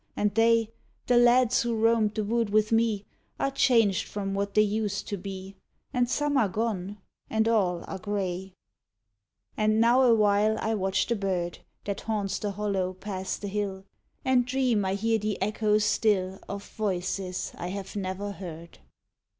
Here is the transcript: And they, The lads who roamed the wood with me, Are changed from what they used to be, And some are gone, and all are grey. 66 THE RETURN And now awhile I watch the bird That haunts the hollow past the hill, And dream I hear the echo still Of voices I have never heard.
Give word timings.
And 0.15 0.33
they, 0.33 0.71
The 1.05 1.17
lads 1.17 1.61
who 1.61 1.75
roamed 1.75 2.15
the 2.15 2.23
wood 2.23 2.49
with 2.49 2.71
me, 2.71 3.05
Are 3.39 3.51
changed 3.51 4.07
from 4.07 4.33
what 4.33 4.55
they 4.55 4.63
used 4.63 5.07
to 5.09 5.15
be, 5.15 5.55
And 5.93 6.09
some 6.09 6.37
are 6.39 6.49
gone, 6.49 6.97
and 7.29 7.47
all 7.47 7.85
are 7.87 7.99
grey. 7.99 8.55
66 9.57 9.57
THE 9.57 9.61
RETURN 9.61 9.71
And 9.73 9.79
now 9.79 10.01
awhile 10.01 10.57
I 10.59 10.73
watch 10.73 11.05
the 11.05 11.15
bird 11.15 11.59
That 11.85 12.01
haunts 12.01 12.39
the 12.39 12.49
hollow 12.53 12.93
past 12.93 13.43
the 13.43 13.47
hill, 13.47 13.85
And 14.25 14.43
dream 14.47 14.85
I 14.85 14.95
hear 14.95 15.19
the 15.19 15.39
echo 15.39 15.77
still 15.77 16.39
Of 16.49 16.67
voices 16.69 17.51
I 17.55 17.67
have 17.67 17.95
never 17.95 18.31
heard. 18.31 18.79